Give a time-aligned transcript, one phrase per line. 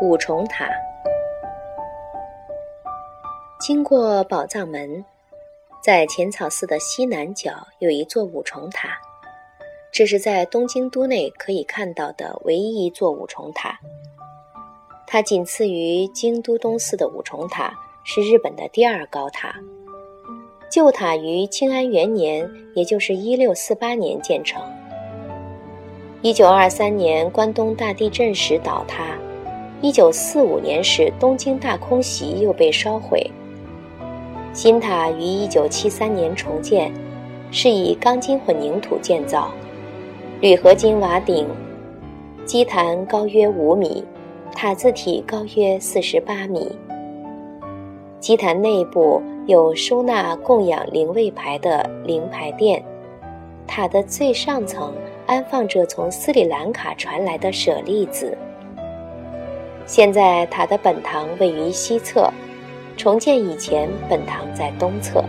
[0.00, 0.66] 五重塔。
[3.60, 5.04] 经过宝藏门，
[5.84, 8.98] 在浅草寺的西南角有一座五重塔，
[9.92, 13.78] 这是在东京都内可以看到的唯一一座五重塔。
[15.06, 19.54] 它仅次于京都东寺的五重塔，是日本的第二高塔。
[20.70, 24.62] 旧塔于清安元年，也就是一六四八年建成。
[26.22, 29.18] 一九二三年关东大地震时倒塌，
[29.82, 33.30] 一九四五年时东京大空袭又被烧毁。
[34.52, 36.92] 新塔于一九七三年重建，
[37.50, 39.50] 是以钢筋混凝土建造，
[40.40, 41.46] 铝合金瓦顶，
[42.44, 44.04] 基坛高约五米，
[44.54, 46.76] 塔字体高约四十八米。
[48.18, 52.84] 基坛内部有收纳供养灵位牌的灵牌殿，
[53.66, 54.92] 塔的最上层
[55.26, 58.36] 安放着从斯里兰卡传来的舍利子。
[59.92, 62.32] 现在塔的本堂位于西侧。
[62.96, 65.24] 重建以前，本堂在东侧。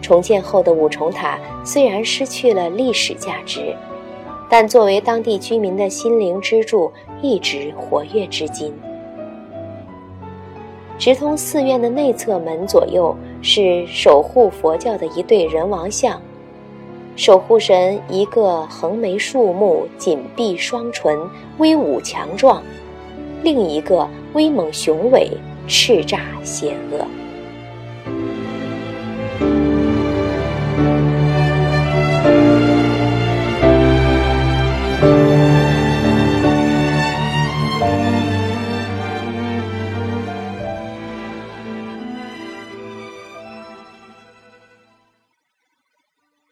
[0.00, 3.76] 重建后的五重塔虽然失去了历史价值，
[4.50, 8.74] 但作为当地居民的心灵支柱，一直活跃至今。
[10.98, 16.20] 直通寺院的内侧门左右是守护佛教的一对人王像，
[17.14, 21.18] 守护神一个横眉竖目紧闭双唇
[21.58, 22.62] 威武强壮
[23.42, 25.30] 另一个威猛雄伟
[25.68, 27.06] 叱咤险恶。